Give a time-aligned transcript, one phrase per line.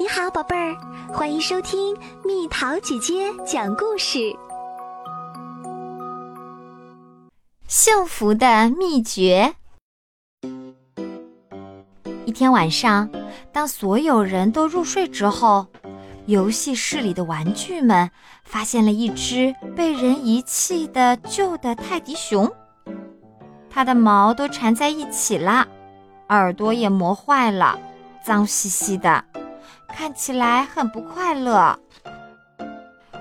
[0.00, 0.76] 你好，宝贝儿，
[1.12, 4.32] 欢迎收听蜜桃姐姐讲故事。
[7.66, 9.52] 幸福的秘诀。
[12.24, 13.10] 一天晚上，
[13.50, 15.66] 当所有人都入睡之后，
[16.26, 18.08] 游戏室里的玩具们
[18.44, 22.48] 发现了一只被人遗弃的旧的泰迪熊，
[23.68, 25.66] 它的毛都缠在一起了，
[26.28, 27.76] 耳朵也磨坏了，
[28.24, 29.24] 脏兮兮的。
[29.98, 31.76] 看起来很不快乐。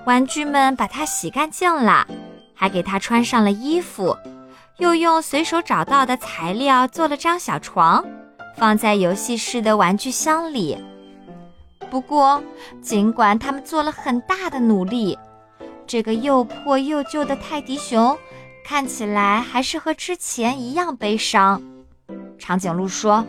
[0.05, 2.05] 玩具们把它洗干净了，
[2.54, 4.16] 还给它穿上了衣服，
[4.77, 8.05] 又用随手找到的材料做了张小床，
[8.55, 10.77] 放在游戏室的玩具箱里。
[11.90, 12.44] 不过，
[12.80, 15.18] 尽管他们做了很大的努力，
[15.88, 18.16] 这个又破又旧的泰迪熊
[18.63, 21.59] 看起来还是和之前一样悲伤。
[22.38, 23.26] 长颈鹿说。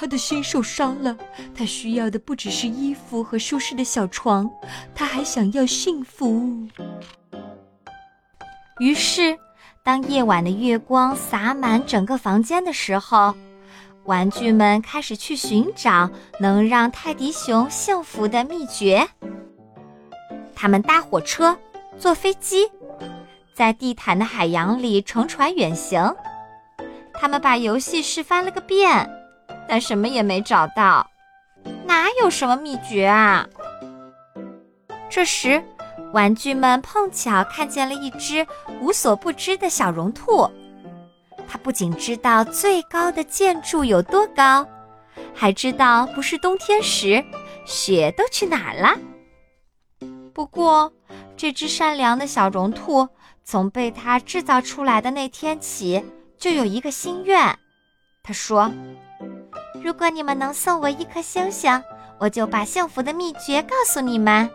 [0.00, 1.16] 他的心受伤了，
[1.52, 4.48] 他需要的不只是衣服和舒适的小床，
[4.94, 6.68] 他还想要幸福。
[8.78, 9.36] 于是，
[9.82, 13.34] 当夜晚的月光洒满整个房间的时候，
[14.04, 19.04] 玩具们开始去寻找能让泰迪熊幸福的秘诀。
[20.54, 21.58] 他们搭火车，
[21.98, 22.70] 坐飞机，
[23.52, 26.14] 在地毯的海洋里乘船远行。
[27.12, 29.10] 他们把游戏室翻了个遍。
[29.68, 31.06] 但什么也没找到，
[31.84, 33.46] 哪有什么秘诀啊？
[35.10, 35.62] 这时，
[36.12, 38.46] 玩具们碰巧看见了一只
[38.80, 40.50] 无所不知的小绒兔。
[41.46, 44.66] 它不仅知道最高的建筑有多高，
[45.34, 47.22] 还知道不是冬天时
[47.64, 48.98] 雪都去哪儿了。
[50.32, 50.90] 不过，
[51.36, 53.06] 这只善良的小绒兔
[53.44, 56.02] 从被它制造出来的那天起，
[56.38, 57.58] 就有一个心愿。
[58.22, 58.70] 他说。
[59.88, 61.82] 如果你们能送我一颗星星，
[62.18, 64.50] 我就把幸福的秘诀告诉你们。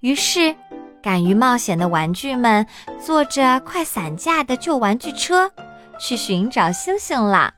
[0.00, 0.52] 于是，
[1.00, 2.66] 敢于冒险的玩具们
[3.00, 5.48] 坐着快散架的旧玩具车，
[6.00, 7.54] 去寻找星星了。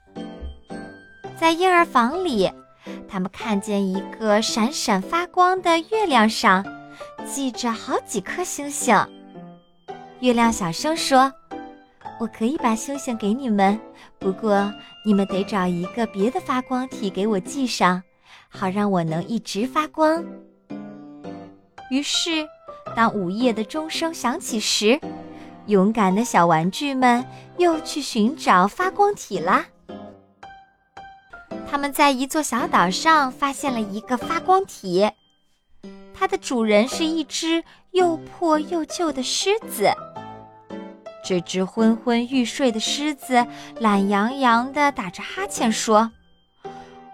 [1.41, 2.53] 在婴儿房里，
[3.09, 6.63] 他们看见一个闪闪发光的月亮上，
[7.25, 8.95] 系着好几颗星星。
[10.21, 11.33] 月亮小声说。
[12.19, 13.79] 我可以把星星给你们，
[14.19, 14.73] 不过
[15.05, 18.03] 你们得找一个别的发光体给我系上，
[18.49, 20.25] 好让我能一直发光。
[21.91, 22.47] 于是，
[22.95, 24.99] 当午夜的钟声响起时，
[25.67, 27.25] 勇敢的小玩具们
[27.59, 29.67] 又去寻找发光体啦。
[31.69, 35.11] 他们在一座小岛上发现了一个发光体，
[36.15, 39.91] 它的主人是一只又破又旧的狮子。
[41.29, 43.45] 这只昏昏欲睡的狮子
[43.81, 46.13] 懒洋洋地打着哈欠说：“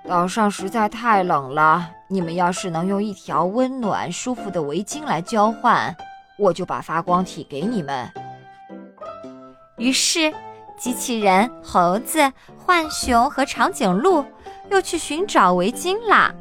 [0.07, 5.97] 岛上实在太冷了，你们要是能用一条温暖舒服的围巾来交换，
[6.39, 8.07] 我就把发光体给你们。”
[9.79, 10.31] 于是，
[10.79, 12.31] 机器人、猴子、
[12.67, 14.23] 浣熊和长颈鹿
[14.71, 16.35] 又去寻找围巾啦。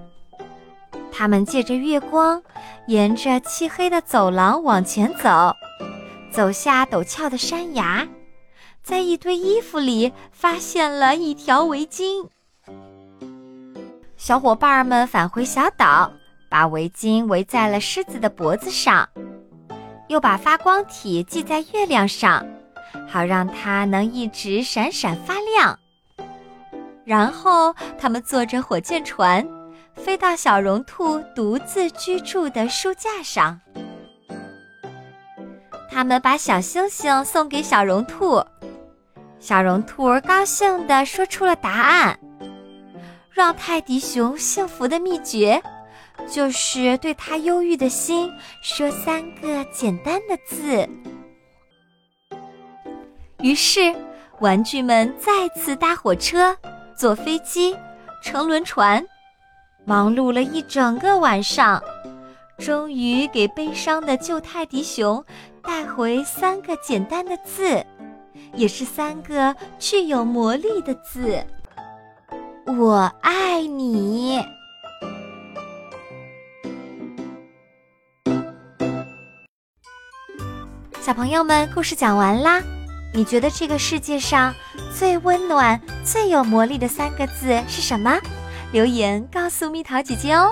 [1.09, 2.43] 他们借着月光，
[2.87, 5.55] 沿着漆黑的走廊往前走。
[6.31, 8.07] 走下陡峭的山崖，
[8.81, 12.27] 在一堆衣服里发现了一条围巾。
[14.15, 16.11] 小伙伴们返回小岛，
[16.49, 19.09] 把围巾围在了狮子的脖子上，
[20.07, 22.45] 又把发光体系在月亮上，
[23.09, 25.77] 好让它能一直闪闪发亮。
[27.03, 29.45] 然后，他们坐着火箭船，
[29.95, 33.59] 飞到小绒兔独自居住的书架上。
[35.91, 38.41] 他们把小星星送给小绒兔，
[39.39, 42.17] 小绒兔儿高兴地说出了答案：
[43.29, 45.61] 让泰迪熊幸福的秘诀，
[46.29, 48.31] 就是对他忧郁的心
[48.63, 50.87] 说三个简单的字。
[53.39, 53.93] 于是，
[54.39, 56.55] 玩具们再次搭火车、
[56.95, 57.75] 坐飞机、
[58.23, 59.05] 乘轮船，
[59.83, 61.83] 忙碌了一整个晚上。
[62.61, 65.25] 终于给悲伤的旧泰迪熊
[65.63, 67.83] 带回三个简单的字，
[68.53, 71.43] 也是三个具有魔力的字
[72.77, 74.39] ：“我爱你。”
[81.01, 82.61] 小朋友们，故事讲完啦。
[83.11, 84.53] 你觉得这个世界上
[84.95, 88.19] 最温暖、最有魔力的三个字是什么？
[88.71, 90.51] 留言告诉蜜桃姐姐哦。